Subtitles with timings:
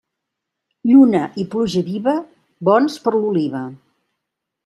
[0.91, 2.15] Lluna i pluja viva,
[2.71, 3.65] bons per l'oliva.